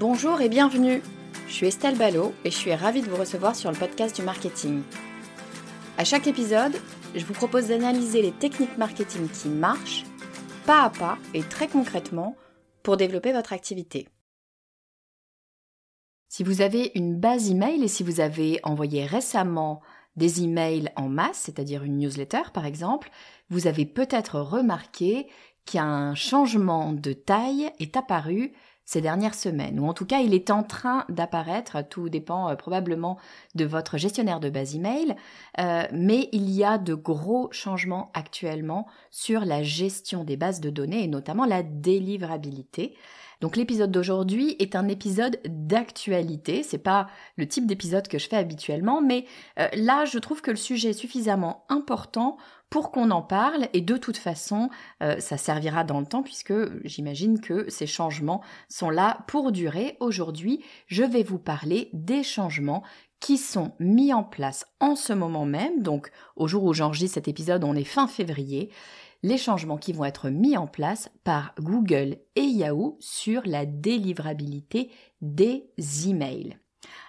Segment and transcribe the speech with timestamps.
[0.00, 1.02] Bonjour et bienvenue.
[1.46, 4.22] Je suis Estelle Ballot et je suis ravie de vous recevoir sur le podcast du
[4.22, 4.80] marketing.
[5.98, 6.72] À chaque épisode,
[7.14, 10.06] je vous propose d'analyser les techniques marketing qui marchent,
[10.64, 12.34] pas à pas et très concrètement,
[12.82, 14.08] pour développer votre activité.
[16.30, 19.82] Si vous avez une base email et si vous avez envoyé récemment
[20.16, 23.10] des emails en masse, c'est-à-dire une newsletter par exemple,
[23.50, 25.26] vous avez peut-être remarqué
[25.66, 28.54] qu'un changement de taille est apparu
[28.90, 32.56] ces dernières semaines, ou en tout cas il est en train d'apparaître, tout dépend euh,
[32.56, 33.18] probablement
[33.54, 35.14] de votre gestionnaire de base email,
[35.60, 40.70] euh, mais il y a de gros changements actuellement sur la gestion des bases de
[40.70, 42.96] données et notamment la délivrabilité.
[43.40, 46.62] Donc l'épisode d'aujourd'hui est un épisode d'actualité.
[46.62, 49.24] C'est pas le type d'épisode que je fais habituellement, mais
[49.58, 52.36] euh, là je trouve que le sujet est suffisamment important
[52.68, 54.70] pour qu'on en parle et de toute façon
[55.02, 56.54] euh, ça servira dans le temps puisque
[56.84, 59.96] j'imagine que ces changements sont là pour durer.
[60.00, 62.82] Aujourd'hui je vais vous parler des changements
[63.18, 67.28] qui sont mis en place en ce moment même, donc au jour où j'enregistre cet
[67.28, 68.70] épisode on est fin février,
[69.22, 74.90] les changements qui vont être mis en place par Google et Yahoo sur la délivrabilité
[75.20, 75.70] des
[76.06, 76.58] emails.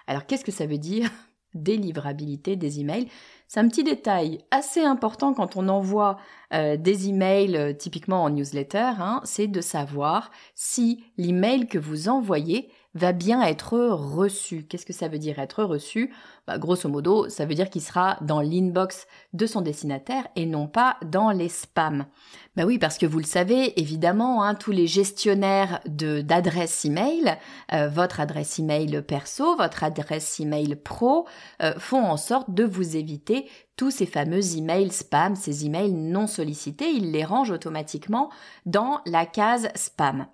[0.06, 1.10] Alors qu'est-ce que ça veut dire
[1.54, 3.08] délivrabilité des emails?
[3.48, 6.18] C'est un petit détail assez important quand on envoie
[6.54, 12.08] euh, des emails euh, typiquement en newsletter, hein, c'est de savoir si l'email que vous
[12.08, 14.64] envoyez va bien être reçu.
[14.64, 16.12] Qu'est-ce que ça veut dire être reçu?
[16.46, 20.66] Bah, Grosso modo, ça veut dire qu'il sera dans l'inbox de son destinataire et non
[20.66, 22.06] pas dans les spams.
[22.54, 27.38] Bah oui, parce que vous le savez, évidemment, hein, tous les gestionnaires de d'adresse email,
[27.72, 31.26] euh, votre adresse email perso, votre adresse email pro,
[31.62, 36.26] euh, font en sorte de vous éviter tous ces fameux emails spam, ces emails non
[36.26, 38.30] sollicités, ils les rangent automatiquement
[38.66, 40.26] dans la case spam.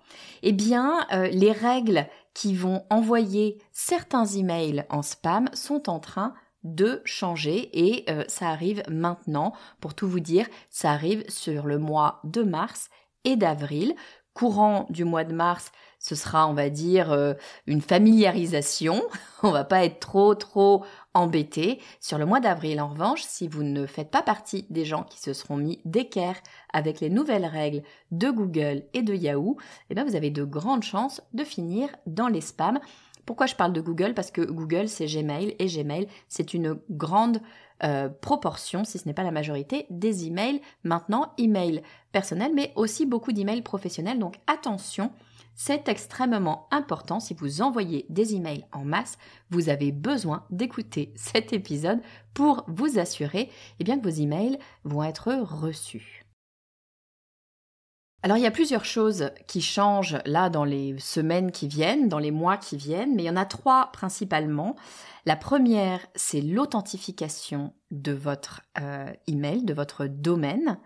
[0.43, 6.33] Eh bien, euh, les règles qui vont envoyer certains emails en spam sont en train
[6.63, 9.53] de changer et euh, ça arrive maintenant.
[9.79, 12.89] Pour tout vous dire, ça arrive sur le mois de mars
[13.23, 13.95] et d'avril.
[14.33, 17.33] Courant du mois de mars, ce sera, on va dire, euh,
[17.67, 19.03] une familiarisation.
[19.43, 20.83] On va pas être trop, trop
[21.13, 21.79] embêté.
[21.99, 25.19] Sur le mois d'avril, en revanche, si vous ne faites pas partie des gens qui
[25.19, 26.37] se seront mis d'équerre
[26.73, 29.57] avec les nouvelles règles de Google et de Yahoo,
[29.89, 32.79] eh bien, vous avez de grandes chances de finir dans les spams.
[33.29, 34.15] Pourquoi je parle de Google?
[34.15, 37.39] Parce que Google, c'est Gmail et Gmail, c'est une grande
[37.83, 40.61] euh, proportion, si ce n'est pas la majorité, des emails.
[40.83, 44.17] Maintenant, emails personnels, mais aussi beaucoup d'emails professionnels.
[44.17, 45.11] Donc attention,
[45.53, 49.19] c'est extrêmement important si vous envoyez des emails en masse,
[49.51, 52.01] vous avez besoin d'écouter cet épisode
[52.33, 56.18] pour vous assurer eh bien, que vos emails vont être reçus.
[58.21, 62.19] Alors il y a plusieurs choses qui changent là dans les semaines qui viennent, dans
[62.19, 64.75] les mois qui viennent, mais il y en a trois principalement.
[65.25, 70.79] La première, c'est l'authentification de votre euh, email, de votre domaine.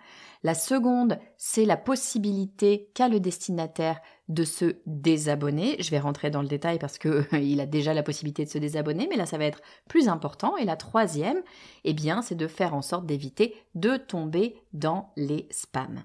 [0.44, 5.78] La seconde, c'est la possibilité qu'a le destinataire de se désabonner.
[5.80, 8.60] Je vais rentrer dans le détail parce que il a déjà la possibilité de se
[8.60, 10.56] désabonner, mais là ça va être plus important.
[10.58, 11.42] Et la troisième,
[11.84, 16.04] eh bien, c'est de faire en sorte d'éviter de tomber dans les spams.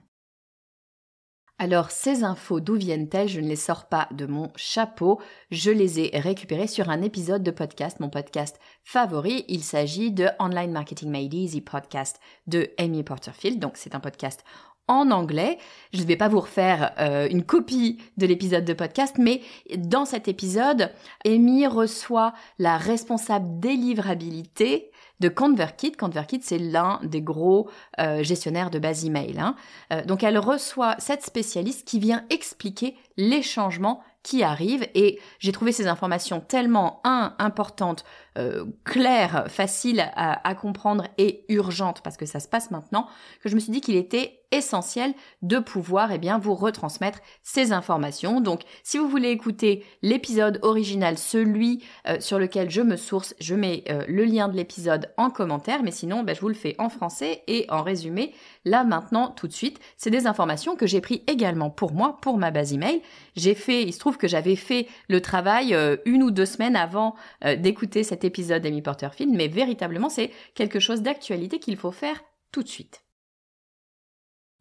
[1.61, 3.27] Alors ces infos, d'où viennent-elles?
[3.27, 5.21] Je ne les sors pas de mon chapeau,
[5.51, 9.45] je les ai récupérées sur un épisode de podcast, mon podcast favori.
[9.49, 13.59] Il s'agit de Online Marketing Made Easy podcast de Amy Porterfield.
[13.59, 14.45] Donc c'est un podcast
[14.87, 15.59] en anglais.
[15.93, 19.41] Je ne vais pas vous refaire euh, une copie de l'épisode de podcast, mais
[19.77, 20.93] dans cet épisode,
[21.27, 25.93] Amy reçoit la responsable délivrabilité de ConvertKit.
[25.93, 27.69] ConvertKit, c'est l'un des gros
[28.01, 29.39] euh, gestionnaires de base email.
[29.39, 29.55] Hein.
[29.93, 35.53] Euh, donc elle reçoit cette spécialiste qui vient expliquer les changements qui arrivent et j'ai
[35.53, 38.05] trouvé ces informations tellement un, importantes,
[38.37, 43.07] euh, claires, faciles à, à comprendre et urgentes parce que ça se passe maintenant
[43.43, 47.73] que je me suis dit qu'il était essentiel de pouvoir eh bien vous retransmettre ces
[47.73, 48.41] informations.
[48.41, 53.55] Donc si vous voulez écouter l'épisode original, celui euh, sur lequel je me source, je
[53.55, 56.75] mets euh, le lien de l'épisode en commentaire, mais sinon ben, je vous le fais
[56.79, 58.35] en français et en résumé
[58.65, 59.81] là maintenant tout de suite.
[59.97, 63.03] C'est des informations que j'ai pris également pour moi, pour ma base email.
[63.37, 66.77] J'ai fait, il se trouve que j'avais fait le travail euh, une ou deux semaines
[66.77, 67.15] avant
[67.59, 72.23] d'écouter cet épisode d'Amy Porterfield, mais véritablement c'est quelque chose d'actualité qu'il faut faire
[72.53, 73.03] tout de suite.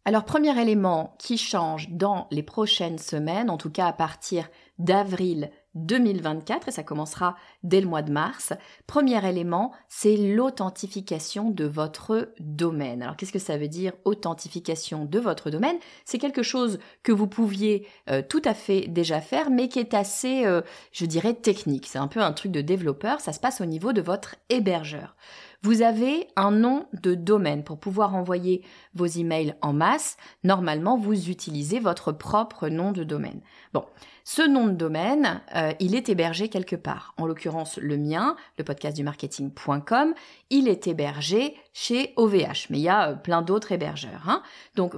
[0.08, 5.50] Alors, premier élément qui change dans les prochaines semaines, en tout cas à partir d'avril
[5.74, 8.52] 2024, et ça commencera dès le mois de mars.
[8.86, 13.02] Premier élément, c'est l'authentification de votre domaine.
[13.02, 15.76] Alors qu'est-ce que ça veut dire authentification de votre domaine?
[16.04, 19.94] C'est quelque chose que vous pouviez euh, tout à fait déjà faire, mais qui est
[19.94, 20.62] assez, euh,
[20.92, 21.86] je dirais, technique.
[21.86, 25.16] C'est un peu un truc de développeur, ça se passe au niveau de votre hébergeur.
[25.62, 28.64] Vous avez un nom de domaine pour pouvoir envoyer
[28.94, 30.16] vos emails en masse.
[30.44, 33.40] Normalement, vous utilisez votre propre nom de domaine.
[33.72, 33.84] Bon,
[34.22, 37.12] ce nom de domaine, euh, il est hébergé quelque part.
[37.16, 40.14] En l'occurrence, le mien, le podcast du marketing.com,
[40.50, 44.28] il est hébergé chez OVH, mais il y a euh, plein d'autres hébergeurs.
[44.28, 44.42] Hein.
[44.76, 44.94] Donc,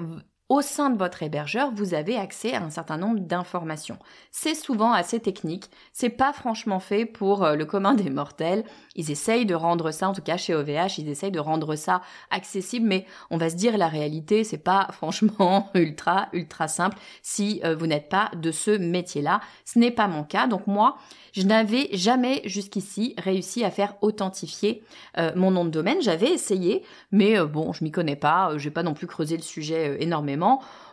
[0.51, 3.99] au sein de votre hébergeur, vous avez accès à un certain nombre d'informations.
[4.33, 8.65] C'est souvent assez technique, c'est pas franchement fait pour euh, le commun des mortels.
[8.97, 12.03] Ils essayent de rendre ça, en tout cas chez OVH, ils essayent de rendre ça
[12.33, 17.61] accessible, mais on va se dire la réalité, c'est pas franchement ultra, ultra simple si
[17.65, 19.41] euh, vous n'êtes pas de ce métier-là.
[19.65, 20.97] Ce n'est pas mon cas, donc moi,
[21.33, 24.83] je n'avais jamais jusqu'ici réussi à faire authentifier
[25.17, 26.03] euh, mon nom de domaine.
[26.03, 26.83] J'avais essayé,
[27.13, 28.51] mais bon, je m'y connais pas.
[28.57, 30.40] J'ai pas non plus creusé le sujet énormément.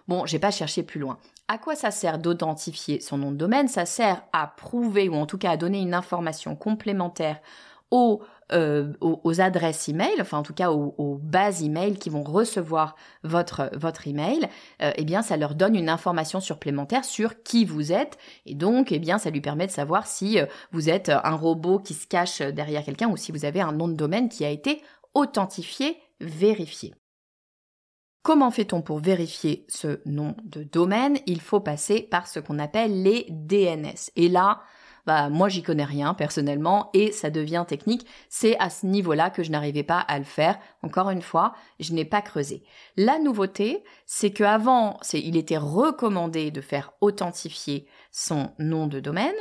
[0.08, 1.18] Bon, j'ai pas cherché plus loin.
[1.48, 3.68] À quoi ça sert d'authentifier son nom de domaine?
[3.68, 7.40] Ça sert à prouver ou en tout cas à donner une information complémentaire
[7.92, 8.22] aux,
[8.52, 13.70] euh, aux, adresses email, enfin en tout cas aux, bases email qui vont recevoir votre,
[13.74, 14.50] votre email,
[14.82, 18.92] euh, eh bien ça leur donne une information supplémentaire sur qui vous êtes et donc
[18.92, 22.08] eh bien ça lui permet de savoir si euh, vous êtes un robot qui se
[22.08, 24.82] cache derrière quelqu'un ou si vous avez un nom de domaine qui a été
[25.14, 26.94] authentifié, vérifié.
[28.28, 31.18] Comment fait-on pour vérifier ce nom de domaine?
[31.28, 34.12] Il faut passer par ce qu'on appelle les DNS.
[34.18, 34.64] Et là,
[35.06, 38.06] bah moi j'y connais rien personnellement et ça devient technique.
[38.28, 40.60] C'est à ce niveau-là que je n'arrivais pas à le faire.
[40.84, 42.64] Encore une fois, je n'ai pas creusé.
[42.98, 49.36] La nouveauté, c'est que avant, il était recommandé de faire authentifier son nom de domaine.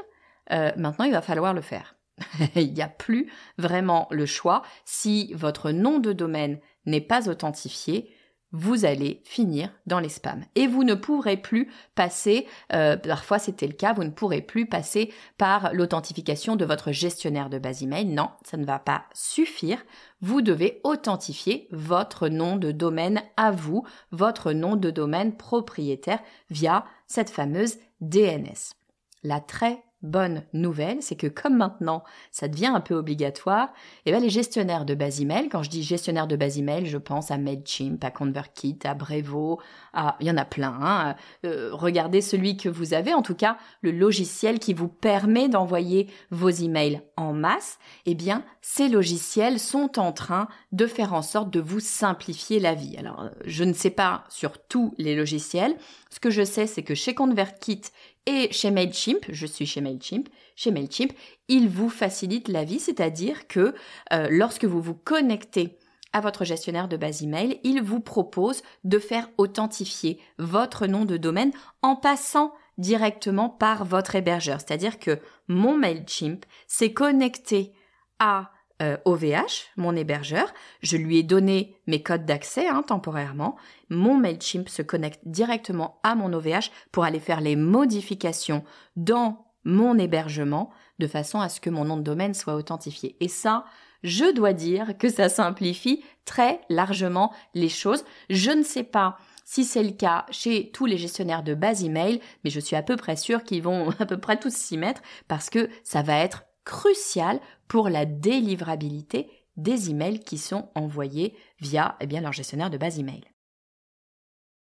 [0.52, 1.96] Euh, maintenant, il va falloir le faire.
[2.54, 4.62] il n'y a plus vraiment le choix.
[4.84, 8.12] Si votre nom de domaine n'est pas authentifié,
[8.52, 10.44] vous allez finir dans les spams.
[10.54, 14.66] Et vous ne pourrez plus passer, euh, parfois c'était le cas, vous ne pourrez plus
[14.66, 18.06] passer par l'authentification de votre gestionnaire de base email.
[18.06, 19.84] Non, ça ne va pas suffire.
[20.20, 26.20] Vous devez authentifier votre nom de domaine à vous, votre nom de domaine propriétaire
[26.50, 28.74] via cette fameuse DNS.
[29.22, 33.68] La très bonne nouvelle, c'est que comme maintenant ça devient un peu obligatoire,
[34.04, 36.86] et eh bien les gestionnaires de base email, quand je dis gestionnaire de base email,
[36.86, 39.60] je pense à Mailchimp, à ConvertKit, à Brevo,
[39.92, 40.78] à il y en a plein.
[40.80, 41.16] Hein.
[41.44, 46.08] Euh, regardez celui que vous avez, en tout cas le logiciel qui vous permet d'envoyer
[46.30, 47.78] vos emails en masse.
[48.04, 52.74] Eh bien ces logiciels sont en train de faire en sorte de vous simplifier la
[52.74, 52.96] vie.
[52.98, 55.76] Alors je ne sais pas sur tous les logiciels.
[56.10, 57.82] Ce que je sais, c'est que chez ConvertKit
[58.26, 61.12] et chez Mailchimp, je suis chez Mailchimp, chez Mailchimp,
[61.48, 63.74] il vous facilite la vie, c'est-à-dire que
[64.12, 65.78] euh, lorsque vous vous connectez
[66.12, 71.16] à votre gestionnaire de base email, il vous propose de faire authentifier votre nom de
[71.16, 71.52] domaine
[71.82, 74.60] en passant directement par votre hébergeur.
[74.60, 77.72] C'est-à-dire que mon Mailchimp s'est connecté
[78.18, 80.52] à OVH, euh, mon hébergeur.
[80.82, 83.56] Je lui ai donné mes codes d'accès hein, temporairement.
[83.88, 88.64] Mon Mailchimp se connecte directement à mon OVH pour aller faire les modifications
[88.96, 93.16] dans mon hébergement de façon à ce que mon nom de domaine soit authentifié.
[93.20, 93.64] Et ça,
[94.02, 98.04] je dois dire que ça simplifie très largement les choses.
[98.30, 102.20] Je ne sais pas si c'est le cas chez tous les gestionnaires de base email,
[102.44, 105.02] mais je suis à peu près sûre qu'ils vont à peu près tous s'y mettre
[105.28, 111.96] parce que ça va être crucial pour la délivrabilité des emails qui sont envoyés via
[112.00, 113.24] eh bien, leur gestionnaire de base email.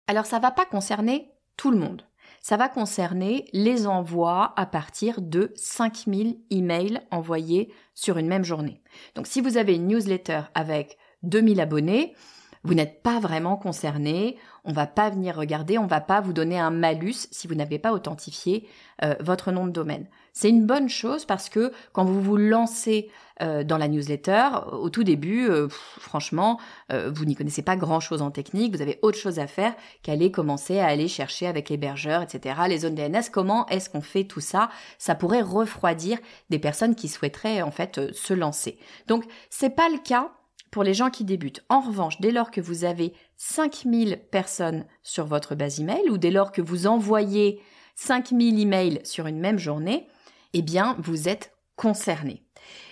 [0.05, 2.03] Alors ça va pas concerner tout le monde.
[2.41, 8.81] Ça va concerner les envois à partir de 5000 emails envoyés sur une même journée.
[9.15, 12.13] Donc si vous avez une newsletter avec 2000 abonnés,
[12.63, 16.57] vous n'êtes pas vraiment concerné, on va pas venir regarder, on va pas vous donner
[16.57, 18.67] un malus si vous n'avez pas authentifié
[19.03, 20.07] euh, votre nom de domaine.
[20.31, 24.89] C'est une bonne chose parce que quand vous vous lancez euh, dans la newsletter, au
[24.89, 29.39] tout début, euh, franchement, vous n'y connaissez pas grand-chose en technique, vous avez autre chose
[29.39, 33.29] à faire qu'aller commencer à aller chercher avec l'hébergeur, etc., les zones DNS.
[33.31, 34.69] Comment est-ce qu'on fait tout ça?
[34.97, 38.77] Ça pourrait refroidir des personnes qui souhaiteraient en fait se lancer.
[39.07, 40.31] Donc, c'est pas le cas
[40.73, 41.63] pour les gens qui débutent.
[41.69, 46.31] En revanche, dès lors que vous avez 5000 personnes sur votre base email ou dès
[46.31, 47.61] lors que vous envoyez
[47.95, 50.07] 5000 emails sur une même journée,
[50.53, 52.43] eh bien, vous êtes concerné.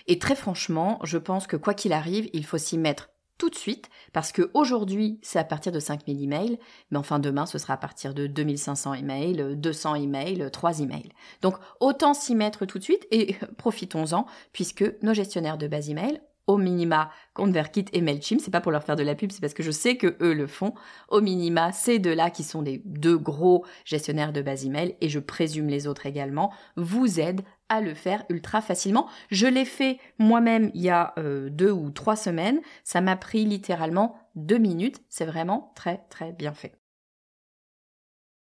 [0.06, 3.56] Et très franchement, je pense que quoi qu'il arrive, il faut s'y mettre tout de
[3.56, 6.60] suite parce que aujourd'hui, c'est à partir de 5000 emails,
[6.92, 11.10] mais enfin demain, ce sera à partir de 2500 emails, 200 emails, 3 emails.
[11.40, 16.20] Donc, autant s'y mettre tout de suite et profitons-en puisque nos gestionnaires de base email
[16.46, 18.40] au minima ConvertKit et Mailchimp.
[18.40, 20.34] C'est pas pour leur faire de la pub, c'est parce que je sais que eux
[20.34, 20.74] le font.
[21.08, 25.18] Au minima, ces deux-là qui sont des deux gros gestionnaires de base email et je
[25.18, 29.08] présume les autres également, vous aident à le faire ultra facilement.
[29.30, 32.60] Je l'ai fait moi-même il y a euh, deux ou trois semaines.
[32.84, 35.02] Ça m'a pris littéralement deux minutes.
[35.08, 36.78] C'est vraiment très très bien fait.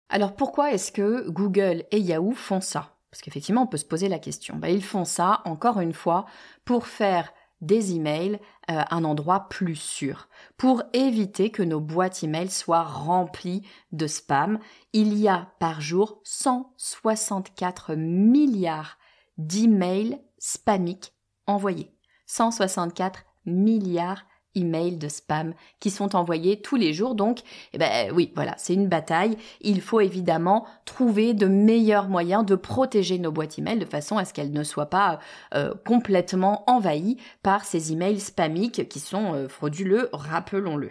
[0.10, 2.96] Alors pourquoi est-ce que Google et Yahoo font ça?
[3.12, 4.55] Parce qu'effectivement, on peut se poser la question.
[4.55, 6.25] Ben, ils font ça, encore une fois,
[6.63, 12.24] pour faire des emails à euh, un endroit plus sûr pour éviter que nos boîtes
[12.24, 14.60] emails soient remplies de spam.
[14.94, 18.98] Il y a par jour 164 milliards
[19.38, 21.13] d'emails spamiques
[21.48, 21.94] envoyés.
[22.28, 24.24] 164 milliards
[24.56, 27.15] emails de spam qui sont envoyés tous les jours.
[27.15, 27.39] Donc,
[27.74, 29.38] eh ben oui, voilà, c'est une bataille.
[29.62, 34.25] Il faut évidemment trouver de meilleurs moyens de protéger nos boîtes email de façon à
[34.25, 35.20] ce qu'elles ne soient pas
[35.53, 40.89] euh, complètement envahies par ces emails spamiques qui sont euh, frauduleux, rappelons-le.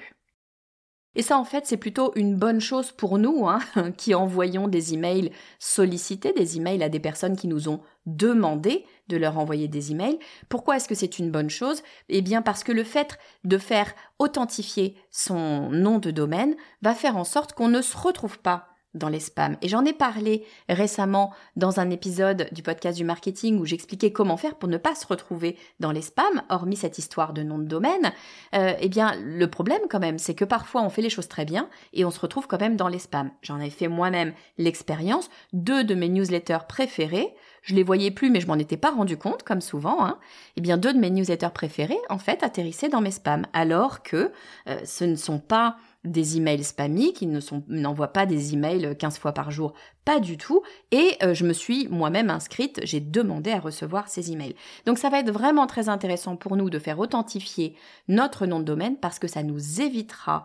[1.19, 3.59] Et ça, en fait, c'est plutôt une bonne chose pour nous, hein,
[3.97, 9.17] qui envoyons des emails sollicités, des emails à des personnes qui nous ont demandé de
[9.17, 10.21] leur envoyer des emails.
[10.49, 11.83] Pourquoi est-ce que c'est une bonne chose?
[12.09, 17.17] Eh bien, parce que le fait de faire authentifier son nom de domaine va faire
[17.17, 19.57] en sorte qu'on ne se retrouve pas dans les spams.
[19.62, 24.37] Et j'en ai parlé récemment dans un épisode du podcast du marketing où j'expliquais comment
[24.37, 27.64] faire pour ne pas se retrouver dans les spams, hormis cette histoire de nom de
[27.64, 28.12] domaine.
[28.54, 31.45] Euh, eh bien, le problème quand même, c'est que parfois on fait les choses très
[31.45, 33.30] bien et on se retrouve quand même dans les spams.
[33.42, 35.30] J'en ai fait moi-même l'expérience.
[35.52, 39.16] Deux de mes newsletters préférés, je les voyais plus mais je m'en étais pas rendu
[39.18, 40.04] compte comme souvent.
[40.04, 40.18] Hein,
[40.57, 44.33] eh bien, deux de mes newsletters préférés en fait atterrissaient dans mes spams alors que
[44.68, 49.19] euh, ce ne sont pas des emails spammy, qui ne n'envoient pas des emails 15
[49.19, 49.75] fois par jour,
[50.05, 50.62] pas du tout.
[50.90, 54.55] Et euh, je me suis moi-même inscrite, j'ai demandé à recevoir ces emails.
[54.87, 57.76] Donc ça va être vraiment très intéressant pour nous de faire authentifier
[58.07, 60.45] notre nom de domaine parce que ça nous évitera,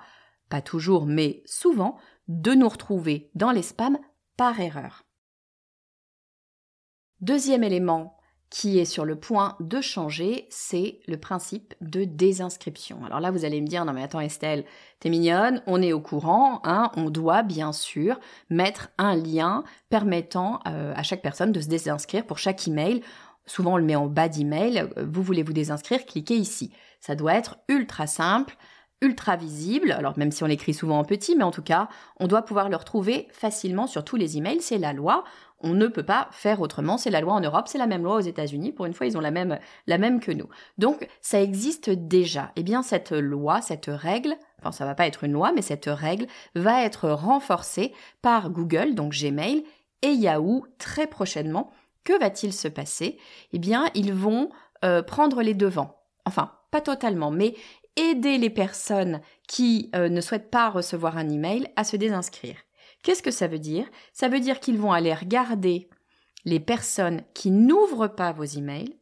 [0.49, 3.99] pas toujours, mais souvent, de nous retrouver dans les spams
[4.37, 5.03] par erreur.
[7.21, 8.17] Deuxième élément
[8.53, 13.03] qui est sur le point de changer, c'est le principe de désinscription.
[13.03, 14.63] Alors là, vous allez me dire, non mais attends Estelle,
[14.99, 18.19] t'es mignonne, on est au courant, hein, on doit bien sûr
[18.51, 23.01] mettre un lien permettant euh, à chaque personne de se désinscrire pour chaque email.
[23.47, 26.71] Souvent, on le met en bas d'email, vous voulez vous désinscrire, cliquez ici.
[26.99, 28.55] Ça doit être ultra simple,
[29.01, 32.27] ultra visible, alors même si on l'écrit souvent en petit, mais en tout cas, on
[32.27, 35.23] doit pouvoir le retrouver facilement sur tous les emails, c'est la loi
[35.63, 36.97] on ne peut pas faire autrement.
[36.97, 38.71] C'est la loi en Europe, c'est la même loi aux États-Unis.
[38.71, 40.49] Pour une fois, ils ont la même, la même que nous.
[40.77, 42.51] Donc, ça existe déjà.
[42.55, 45.85] Eh bien, cette loi, cette règle, enfin, ça va pas être une loi, mais cette
[45.87, 49.63] règle va être renforcée par Google, donc Gmail,
[50.01, 51.71] et Yahoo très prochainement.
[52.03, 53.17] Que va-t-il se passer?
[53.53, 54.49] Eh bien, ils vont
[54.83, 55.95] euh, prendre les devants.
[56.25, 57.55] Enfin, pas totalement, mais
[57.95, 62.57] aider les personnes qui euh, ne souhaitent pas recevoir un email à se désinscrire.
[63.03, 63.85] Qu'est-ce que ça veut dire?
[64.13, 65.89] Ça veut dire qu'ils vont aller regarder
[66.45, 68.97] les personnes qui n'ouvrent pas vos emails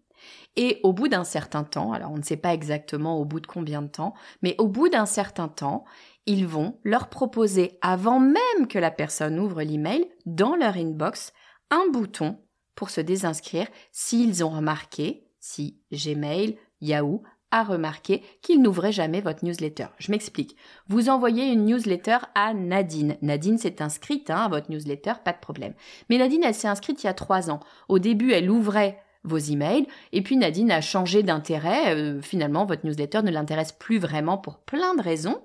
[0.55, 3.47] et au bout d'un certain temps, alors on ne sait pas exactement au bout de
[3.47, 5.85] combien de temps, mais au bout d'un certain temps,
[6.25, 11.33] ils vont leur proposer, avant même que la personne ouvre l'email, dans leur inbox,
[11.69, 12.37] un bouton
[12.75, 19.45] pour se désinscrire s'ils ont remarqué, si Gmail, Yahoo à remarquer qu'il n'ouvrait jamais votre
[19.45, 19.87] newsletter.
[19.99, 20.55] Je m'explique.
[20.87, 23.17] Vous envoyez une newsletter à Nadine.
[23.21, 25.73] Nadine s'est inscrite hein, à votre newsletter, pas de problème.
[26.09, 27.59] Mais Nadine, elle s'est inscrite il y a trois ans.
[27.89, 29.87] Au début, elle ouvrait vos emails.
[30.13, 31.95] Et puis Nadine a changé d'intérêt.
[31.95, 35.41] Euh, finalement, votre newsletter ne l'intéresse plus vraiment pour plein de raisons.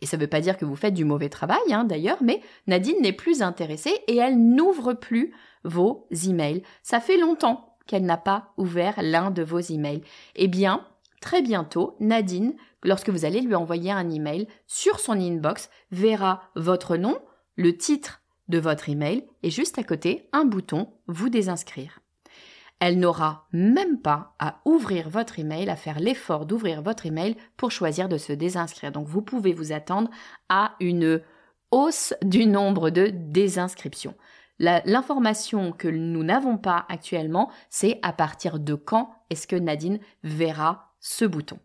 [0.00, 2.40] Et ça ne veut pas dire que vous faites du mauvais travail, hein, d'ailleurs, mais
[2.66, 5.32] Nadine n'est plus intéressée et elle n'ouvre plus
[5.62, 6.64] vos emails.
[6.82, 10.02] Ça fait longtemps qu'elle n'a pas ouvert l'un de vos emails.
[10.34, 10.84] Eh bien,
[11.22, 16.98] très bientôt, Nadine, lorsque vous allez lui envoyer un email sur son inbox, verra votre
[16.98, 17.18] nom,
[17.56, 22.00] le titre de votre email et juste à côté un bouton Vous désinscrire.
[22.80, 27.70] Elle n'aura même pas à ouvrir votre email, à faire l'effort d'ouvrir votre email pour
[27.70, 28.90] choisir de se désinscrire.
[28.90, 30.10] Donc vous pouvez vous attendre
[30.48, 31.22] à une
[31.70, 34.16] hausse du nombre de désinscriptions.
[34.58, 40.91] L'information que nous n'avons pas actuellement, c'est à partir de quand est-ce que Nadine verra
[41.02, 41.58] ce bouton.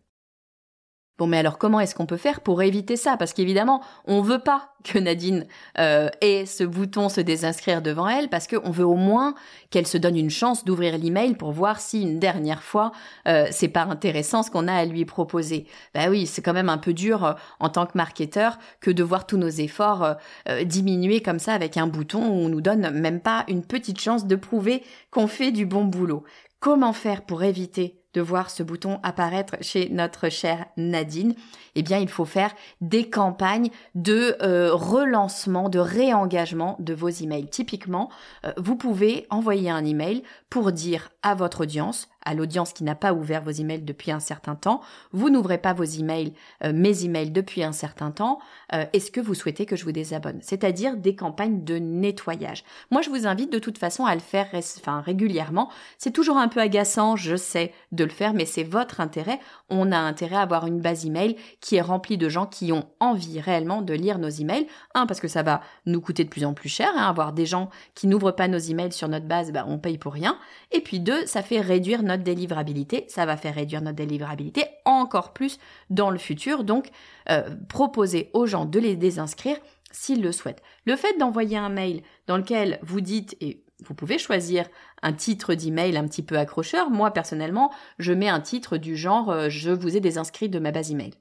[1.16, 3.16] Bon, mais alors comment est-ce qu'on peut faire pour éviter ça?
[3.16, 8.28] Parce qu'évidemment, on veut pas que Nadine euh, ait ce bouton se désinscrire devant elle,
[8.28, 9.34] parce qu'on veut au moins
[9.70, 12.92] qu'elle se donne une chance d'ouvrir l'email pour voir si une dernière fois
[13.26, 15.66] euh, c'est pas intéressant ce qu'on a à lui proposer.
[15.92, 19.02] Bah oui, c'est quand même un peu dur euh, en tant que marketeur que de
[19.02, 20.16] voir tous nos efforts
[20.48, 24.00] euh, diminuer comme ça avec un bouton où on nous donne même pas une petite
[24.00, 26.22] chance de prouver qu'on fait du bon boulot.
[26.60, 31.34] Comment faire pour éviter de voir ce bouton apparaître chez notre chère Nadine,
[31.74, 37.48] eh bien il faut faire des campagnes de euh, relancement, de réengagement de vos emails.
[37.48, 38.10] Typiquement,
[38.44, 42.94] euh, vous pouvez envoyer un email pour dire à votre audience, à l'audience qui n'a
[42.94, 44.80] pas ouvert vos emails depuis un certain temps,
[45.12, 46.32] vous n'ouvrez pas vos emails,
[46.64, 48.38] euh, mes emails depuis un certain temps,
[48.74, 50.38] euh, est-ce que vous souhaitez que je vous désabonne?
[50.42, 52.64] C'est-à-dire des campagnes de nettoyage.
[52.90, 55.70] Moi, je vous invite de toute façon à le faire enfin, régulièrement.
[55.96, 59.40] C'est toujours un peu agaçant, je sais, de le faire, mais c'est votre intérêt.
[59.70, 62.88] On a intérêt à avoir une base email qui est remplie de gens qui ont
[63.00, 64.66] envie réellement de lire nos emails.
[64.94, 67.46] Un, parce que ça va nous coûter de plus en plus cher, hein, avoir des
[67.46, 70.38] gens qui n'ouvrent pas nos emails sur notre base, bah, on paye pour rien.
[70.72, 75.32] Et puis deux, ça fait réduire notre délivrabilité, ça va faire réduire notre délivrabilité encore
[75.32, 75.58] plus
[75.90, 76.64] dans le futur.
[76.64, 76.90] Donc,
[77.30, 79.56] euh, proposer aux gens de les désinscrire
[79.92, 80.62] s'ils le souhaitent.
[80.84, 84.66] Le fait d'envoyer un mail dans lequel vous dites, et vous pouvez choisir
[85.02, 86.90] un titre d'email un petit peu accrocheur.
[86.90, 90.72] Moi, personnellement, je mets un titre du genre euh, Je vous ai désinscrit de ma
[90.72, 91.14] base email.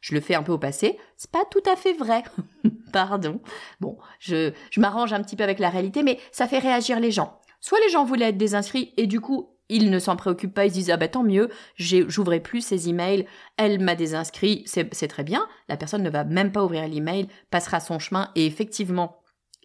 [0.00, 0.98] Je le fais un peu au passé.
[1.16, 2.22] C'est pas tout à fait vrai.
[2.92, 3.40] Pardon.
[3.80, 7.10] Bon, je, je m'arrange un petit peu avec la réalité, mais ça fait réagir les
[7.10, 7.40] gens.
[7.60, 10.70] Soit les gens voulaient être désinscrits et du coup, ils ne s'en préoccupent pas, ils
[10.70, 15.24] se disent ah ben tant mieux, j'ouvrais plus ces emails, elle m'a désinscrit, c'est très
[15.24, 15.46] bien.
[15.68, 19.23] La personne ne va même pas ouvrir l'email, passera son chemin et effectivement,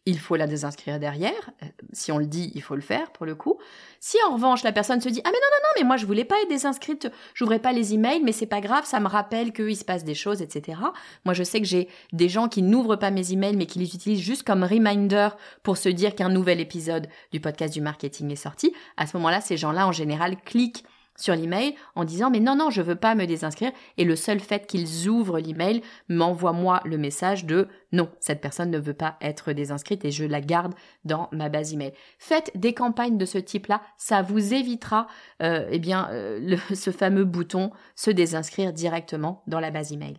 [0.09, 1.51] il faut la désinscrire derrière.
[1.63, 3.59] Euh, si on le dit, il faut le faire pour le coup.
[3.99, 6.05] Si en revanche la personne se dit ah mais non non non mais moi je
[6.05, 9.53] voulais pas être désinscrite, j'ouvrais pas les emails mais c'est pas grave, ça me rappelle
[9.53, 10.79] qu'il se passe des choses etc.
[11.25, 13.93] Moi je sais que j'ai des gens qui n'ouvrent pas mes emails mais qui les
[13.93, 15.29] utilisent juste comme reminder
[15.63, 18.73] pour se dire qu'un nouvel épisode du podcast du marketing est sorti.
[18.97, 20.83] À ce moment-là ces gens-là en général cliquent
[21.19, 24.39] sur l'email en disant mais non non je veux pas me désinscrire et le seul
[24.39, 29.17] fait qu'ils ouvrent l'email m'envoie moi le message de non cette personne ne veut pas
[29.21, 31.93] être désinscrite et je la garde dans ma base email.
[32.17, 35.07] Faites des campagnes de ce type-là, ça vous évitera
[35.41, 40.17] euh, eh bien euh, ce fameux bouton se désinscrire directement dans la base email.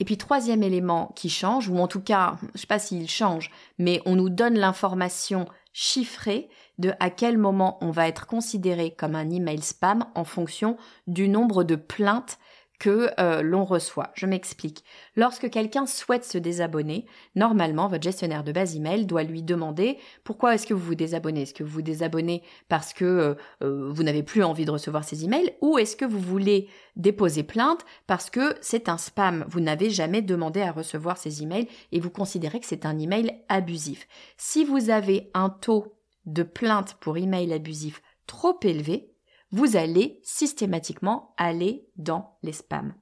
[0.00, 3.50] Et puis troisième élément qui change, ou en tout cas, je sais pas s'il change,
[3.78, 9.14] mais on nous donne l'information chiffrée de à quel moment on va être considéré comme
[9.14, 12.38] un email spam en fonction du nombre de plaintes
[12.84, 14.10] que euh, l'on reçoit.
[14.12, 14.84] Je m'explique.
[15.16, 20.54] Lorsque quelqu'un souhaite se désabonner, normalement, votre gestionnaire de base email doit lui demander pourquoi
[20.54, 21.42] est-ce que vous vous désabonnez?
[21.42, 25.02] Est-ce que vous vous désabonnez parce que euh, euh, vous n'avez plus envie de recevoir
[25.02, 29.46] ces emails ou est-ce que vous voulez déposer plainte parce que c'est un spam?
[29.48, 33.40] Vous n'avez jamais demandé à recevoir ces emails et vous considérez que c'est un email
[33.48, 34.06] abusif.
[34.36, 35.94] Si vous avez un taux
[36.26, 39.13] de plainte pour email abusif trop élevé,
[39.54, 42.92] vous allez systématiquement aller dans les spams.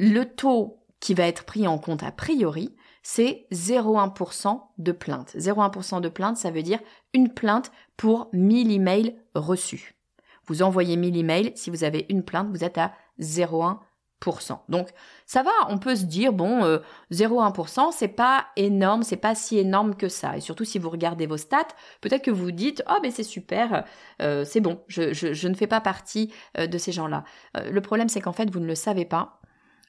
[0.00, 5.36] Le taux qui va être pris en compte a priori, c'est 0,1% de plainte.
[5.36, 6.80] 0,1% de plainte, ça veut dire
[7.14, 9.94] une plainte pour 1000 emails reçus.
[10.46, 13.78] Vous envoyez 1000 emails, si vous avez une plainte, vous êtes à 0,1%.
[14.68, 14.88] Donc
[15.24, 16.62] ça va, on peut se dire bon,
[17.12, 20.36] 0,1%, euh, c'est pas énorme, c'est pas si énorme que ça.
[20.36, 21.68] Et surtout si vous regardez vos stats,
[22.00, 23.84] peut-être que vous dites oh ben c'est super,
[24.22, 27.24] euh, c'est bon, je, je, ne fais pas partie euh, de ces gens-là.
[27.54, 29.40] le problème c'est qu'en fait vous ne le savez pas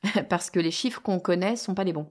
[0.29, 2.09] parce que les chiffres qu'on connaît sont pas les bons.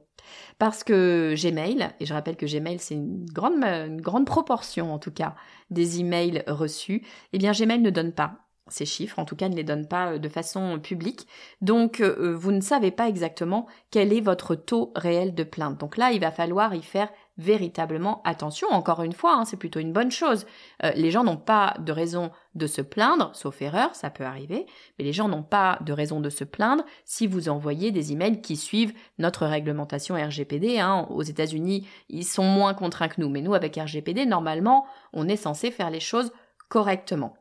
[0.59, 4.99] Parce que Gmail, et je rappelle que Gmail c'est une grande, une grande proportion en
[4.99, 5.37] tout cas
[5.71, 9.55] des emails reçus, eh bien Gmail ne donne pas ces chiffres, en tout cas ne
[9.55, 11.27] les donne pas euh, de façon publique.
[11.61, 15.79] Donc euh, vous ne savez pas exactement quel est votre taux réel de plainte.
[15.79, 18.69] Donc là, il va falloir y faire véritablement attention.
[18.71, 20.47] Encore une fois, hein, c'est plutôt une bonne chose.
[20.83, 24.67] Euh, les gens n'ont pas de raison de se plaindre, sauf erreur, ça peut arriver,
[24.99, 28.41] mais les gens n'ont pas de raison de se plaindre si vous envoyez des emails
[28.41, 30.79] qui suivent notre réglementation RGPD.
[30.79, 31.07] Hein.
[31.11, 35.37] Aux États-Unis, ils sont moins contraints que nous, mais nous, avec RGPD, normalement, on est
[35.37, 36.33] censé faire les choses
[36.69, 37.37] correctement.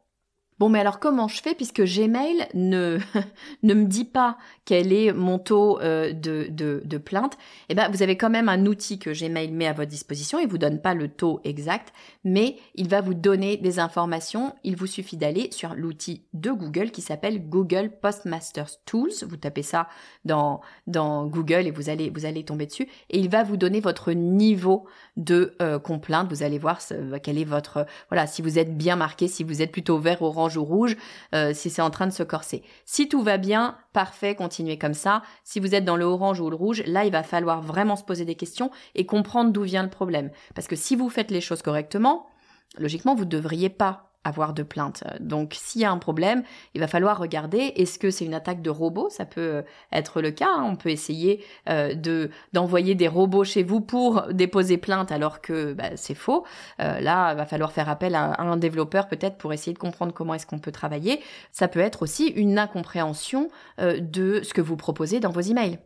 [0.58, 2.98] Bon, mais alors comment je fais puisque Gmail ne,
[3.64, 7.38] ne me dit pas quel est mon taux euh, de, de, plainte?
[7.68, 10.40] Eh ben, vous avez quand même un outil que Gmail met à votre disposition.
[10.40, 14.56] Il vous donne pas le taux exact, mais il va vous donner des informations.
[14.64, 19.12] Il vous suffit d'aller sur l'outil de Google qui s'appelle Google Postmasters Tools.
[19.28, 19.90] Vous tapez ça
[20.24, 22.88] dans, Google et vous allez, vous allez tomber dessus.
[23.10, 24.86] Et il va vous donner votre niveau
[25.18, 26.30] de euh, complainte.
[26.30, 26.80] Vous allez voir
[27.22, 30.45] quel est votre, voilà, si vous êtes bien marqué, si vous êtes plutôt vert, orange
[30.56, 30.96] ou rouge,
[31.34, 32.64] euh, si c'est en train de se corser.
[32.86, 35.24] Si tout va bien, parfait, continuez comme ça.
[35.44, 38.04] Si vous êtes dans le orange ou le rouge, là, il va falloir vraiment se
[38.04, 40.30] poser des questions et comprendre d'où vient le problème.
[40.54, 42.28] Parce que si vous faites les choses correctement,
[42.78, 45.04] logiquement, vous ne devriez pas avoir de plainte.
[45.22, 48.62] Donc s'il y a un problème, il va falloir regarder est-ce que c'est une attaque
[48.62, 49.62] de robot Ça peut euh,
[49.94, 50.50] être le cas.
[50.50, 50.68] Hein.
[50.72, 55.74] On peut essayer euh, de d'envoyer des robots chez vous pour déposer plainte alors que
[55.74, 56.44] bah, c'est faux.
[56.82, 60.12] Euh, là, il va falloir faire appel à, un développeur peut-être pour essayer de comprendre
[60.12, 61.22] comment est-ce qu'on peut travailler.
[61.52, 65.78] Ça peut être aussi une incompréhension de ce que vous proposez dans vos emails.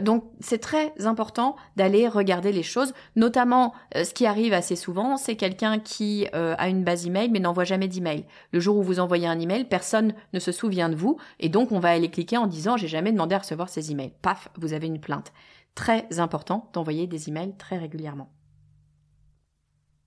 [0.00, 5.36] donc c'est très important d'aller regarder les choses, notamment ce qui arrive assez souvent, c'est
[5.36, 8.24] quelqu'un qui a une base email mais n'envoie jamais d'email.
[8.52, 11.72] Le jour où vous envoyez un email, personne ne se souvient de vous et donc
[11.72, 14.14] on va aller cliquer en disant j'ai jamais demandé à recevoir ces emails.
[14.22, 15.32] Paf, vous avez une plainte.
[15.74, 18.30] Très important d'envoyer des emails très régulièrement.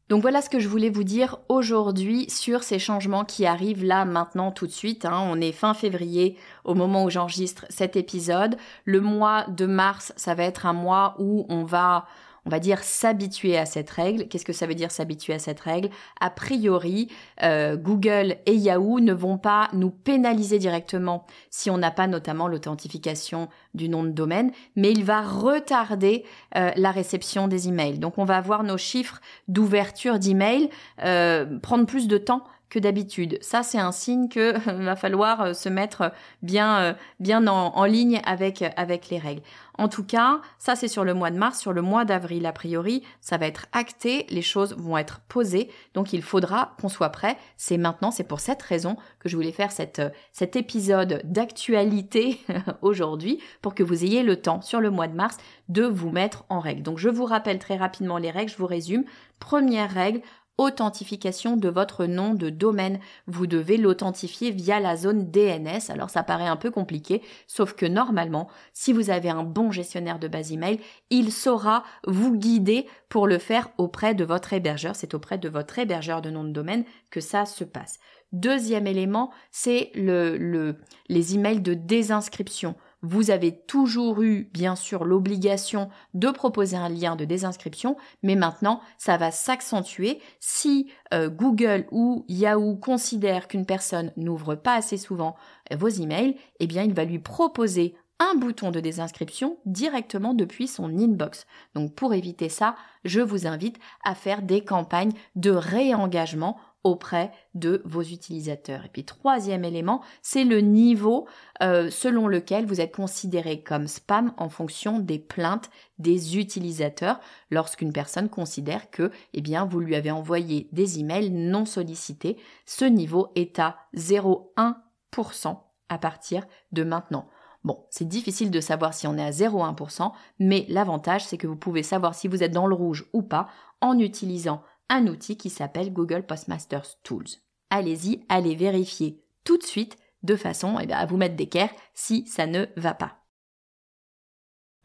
[0.10, 4.06] Donc voilà ce que je voulais vous dire aujourd'hui sur ces changements qui arrivent là
[4.06, 5.06] maintenant tout de suite.
[5.06, 5.22] Hein.
[5.30, 8.58] On est fin février au moment où j'enregistre cet épisode.
[8.86, 12.08] Le mois de mars, ça va être un mois où on va
[12.50, 14.28] on va dire s'habituer à cette règle.
[14.28, 15.90] Qu'est-ce que ça veut dire s'habituer à cette règle?
[16.20, 17.08] A priori,
[17.44, 22.48] euh, Google et Yahoo ne vont pas nous pénaliser directement si on n'a pas notamment
[22.48, 26.24] l'authentification du nom de domaine, mais il va retarder
[26.56, 28.00] euh, la réception des emails.
[28.00, 30.72] Donc on va voir nos chiffres d'ouverture d'emails
[31.04, 33.38] euh, prendre plus de temps que d'habitude.
[33.42, 38.22] Ça, c'est un signe que va falloir euh, se mettre bien, euh, bien en, ligne
[38.26, 39.42] avec, avec les règles.
[39.78, 41.60] En tout cas, ça, c'est sur le mois de mars.
[41.60, 44.26] Sur le mois d'avril, a priori, ça va être acté.
[44.30, 45.70] Les choses vont être posées.
[45.94, 47.38] Donc, il faudra qu'on soit prêt.
[47.56, 52.42] C'est maintenant, c'est pour cette raison que je voulais faire cette, euh, cet épisode d'actualité
[52.82, 55.38] aujourd'hui pour que vous ayez le temps sur le mois de mars
[55.70, 56.84] de vous mettre en règle.
[56.84, 58.52] Donc, je vous rappelle très rapidement les règles.
[58.52, 59.06] Je vous résume.
[59.40, 60.22] Première règle,
[60.60, 63.00] authentification de votre nom de domaine.
[63.28, 65.90] Vous devez l'authentifier via la zone DNS.
[65.90, 70.20] Alors ça paraît un peu compliqué, sauf que normalement, si vous avez un bon gestionnaire
[70.20, 74.98] de base email, il saura vous guider pour le faire auprès de votre hébergeur.
[74.98, 78.00] C'est auprès de votre hébergeur de nom de domaine que ça se passe.
[78.34, 80.76] Deuxième élément, c'est le, le,
[81.08, 87.16] les emails de désinscription vous avez toujours eu, bien sûr, l'obligation de proposer un lien
[87.16, 94.12] de désinscription, mais maintenant, ça va s'accentuer si euh, Google ou Yahoo considèrent qu'une personne
[94.18, 95.36] n'ouvre pas assez souvent
[95.72, 100.68] euh, vos emails, eh bien, il va lui proposer un bouton de désinscription directement depuis
[100.68, 101.46] son inbox.
[101.74, 107.82] Donc pour éviter ça, je vous invite à faire des campagnes de réengagement auprès de
[107.86, 108.86] vos utilisateurs.
[108.86, 111.28] Et puis troisième élément, c'est le niveau
[111.62, 117.20] euh, selon lequel vous êtes considéré comme spam en fonction des plaintes des utilisateurs
[117.52, 122.38] lorsqu'une personne considère que eh bien vous lui avez envoyé des emails non sollicités.
[122.66, 125.58] Ce niveau est à 0,1%
[125.90, 127.28] à partir de maintenant.
[127.66, 131.58] Bon, c'est difficile de savoir si on est à 0,1%, mais l'avantage c'est que vous
[131.58, 133.50] pouvez savoir si vous êtes dans le rouge ou pas
[133.82, 137.28] en utilisant un outil qui s'appelle Google Postmasters Tools.
[137.70, 142.46] Allez-y, allez vérifier tout de suite de façon eh à vous mettre d'équerre si ça
[142.48, 143.20] ne va pas.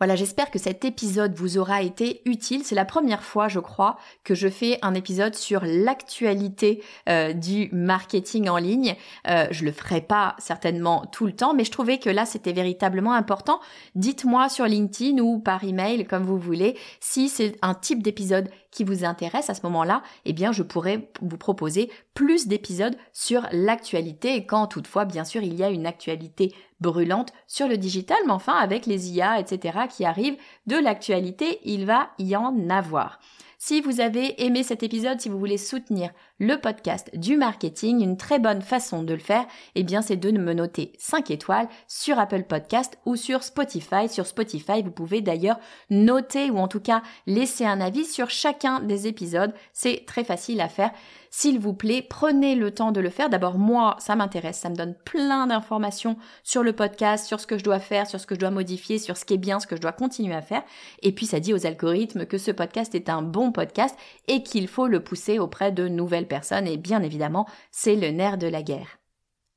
[0.01, 2.65] Voilà, j'espère que cet épisode vous aura été utile.
[2.65, 7.69] C'est la première fois, je crois, que je fais un épisode sur l'actualité euh, du
[7.73, 8.97] marketing en ligne.
[9.29, 12.53] Euh, je le ferai pas certainement tout le temps, mais je trouvais que là, c'était
[12.53, 13.61] véritablement important.
[13.95, 18.85] Dites-moi sur LinkedIn ou par email, comme vous voulez, si c'est un type d'épisode qui
[18.85, 24.45] vous intéresse à ce moment-là, eh bien, je pourrais vous proposer plus d'épisodes sur l'actualité
[24.45, 28.55] quand toutefois, bien sûr, il y a une actualité brûlante sur le digital, mais enfin,
[28.55, 33.21] avec les IA, etc., qui arrivent, de l'actualité, il va y en avoir.
[33.67, 38.19] Si vous avez aimé cet épisode, si vous voulez soutenir le podcast du marketing, une
[38.19, 42.19] très bonne façon de le faire, eh bien, c'est de me noter 5 étoiles sur
[42.19, 44.11] Apple Podcast ou sur Spotify.
[44.11, 48.81] Sur Spotify, vous pouvez d'ailleurs noter ou en tout cas laisser un avis sur chacun
[48.81, 49.55] des épisodes.
[49.73, 50.91] C'est très facile à faire.
[51.37, 53.29] S'il vous plaît, prenez le temps de le faire.
[53.29, 57.59] D'abord, moi, ça m'intéresse, ça me donne plein d'informations sur le podcast, sur ce que
[57.59, 59.67] je dois faire, sur ce que je dois modifier, sur ce qui est bien, ce
[59.67, 60.63] que je dois continuer à faire.
[61.03, 63.97] Et puis, ça dit aux algorithmes que ce podcast est un bon podcast
[64.29, 66.69] et qu'il faut le pousser auprès de nouvelles personnes.
[66.69, 69.01] Et bien évidemment, c'est le nerf de la guerre.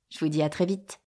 [0.10, 1.00] Je vous dis à très vite.